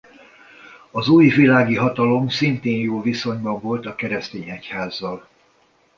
[0.91, 5.27] Az új világi hatalom szintén jó viszonyban volt a keresztény egyházzal.